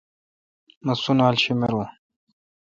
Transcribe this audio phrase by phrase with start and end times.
[0.85, 1.89] مہ سنالا شیمرون۔